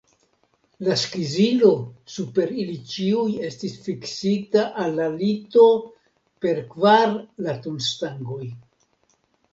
[0.85, 1.69] La skizilo
[2.13, 5.69] super ili ĉiuj estis fiksita al la lito
[6.47, 7.15] per kvar
[7.49, 8.45] latunstangoj.